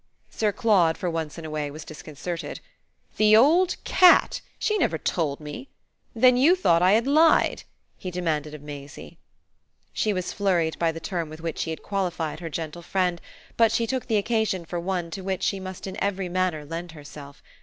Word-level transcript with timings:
Sir 0.31 0.51
Claude, 0.51 0.97
for 0.97 1.11
once 1.11 1.37
in 1.37 1.45
a 1.45 1.51
way, 1.51 1.69
was 1.69 1.85
disconcerted. 1.85 2.59
"The 3.17 3.37
old 3.37 3.75
cat! 3.83 4.41
She 4.57 4.79
never 4.79 4.97
told 4.97 5.39
me. 5.39 5.69
Then 6.15 6.37
you 6.37 6.55
thought 6.55 6.81
I 6.81 6.93
had 6.93 7.05
lied?" 7.05 7.61
he 7.99 8.09
demanded 8.09 8.55
of 8.55 8.63
Maisie. 8.63 9.19
She 9.93 10.11
was 10.11 10.33
flurried 10.33 10.79
by 10.79 10.91
the 10.91 10.99
term 10.99 11.29
with 11.29 11.41
which 11.41 11.65
he 11.65 11.69
had 11.69 11.83
qualified 11.83 12.39
her 12.39 12.49
gentle 12.49 12.81
friend, 12.81 13.21
but 13.57 13.71
she 13.71 13.85
took 13.85 14.07
the 14.07 14.17
occasion 14.17 14.65
for 14.65 14.79
one 14.79 15.11
to 15.11 15.21
which 15.21 15.43
she 15.43 15.59
must 15.59 15.85
in 15.85 16.01
every 16.03 16.29
manner 16.29 16.65
lend 16.65 16.93
herself. 16.93 17.43